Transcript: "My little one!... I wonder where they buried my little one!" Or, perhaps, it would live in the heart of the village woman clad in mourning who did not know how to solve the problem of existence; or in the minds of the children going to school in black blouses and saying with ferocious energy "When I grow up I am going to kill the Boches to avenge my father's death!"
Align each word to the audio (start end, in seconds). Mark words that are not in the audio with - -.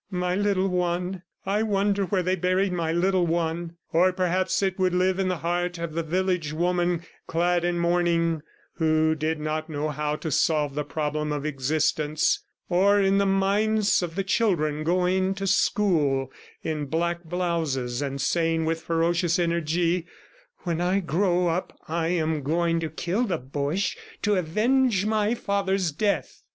"My 0.09 0.33
little 0.33 0.67
one!... 0.67 1.21
I 1.45 1.61
wonder 1.61 2.05
where 2.05 2.23
they 2.23 2.35
buried 2.35 2.73
my 2.73 2.91
little 2.91 3.27
one!" 3.27 3.77
Or, 3.93 4.11
perhaps, 4.11 4.63
it 4.63 4.79
would 4.79 4.95
live 4.95 5.19
in 5.19 5.27
the 5.27 5.37
heart 5.37 5.77
of 5.77 5.93
the 5.93 6.01
village 6.01 6.53
woman 6.53 7.03
clad 7.27 7.63
in 7.63 7.77
mourning 7.77 8.41
who 8.77 9.13
did 9.13 9.39
not 9.39 9.69
know 9.69 9.89
how 9.89 10.15
to 10.15 10.31
solve 10.31 10.73
the 10.73 10.83
problem 10.83 11.31
of 11.31 11.45
existence; 11.45 12.39
or 12.67 12.99
in 12.99 13.19
the 13.19 13.27
minds 13.27 14.01
of 14.01 14.15
the 14.15 14.23
children 14.23 14.83
going 14.83 15.35
to 15.35 15.45
school 15.45 16.31
in 16.63 16.87
black 16.87 17.23
blouses 17.23 18.01
and 18.01 18.19
saying 18.19 18.65
with 18.65 18.81
ferocious 18.81 19.37
energy 19.37 20.07
"When 20.61 20.81
I 20.81 20.99
grow 21.01 21.45
up 21.45 21.77
I 21.87 22.07
am 22.07 22.41
going 22.41 22.79
to 22.79 22.89
kill 22.89 23.25
the 23.25 23.37
Boches 23.37 23.95
to 24.23 24.33
avenge 24.33 25.05
my 25.05 25.35
father's 25.35 25.91
death!" 25.91 26.41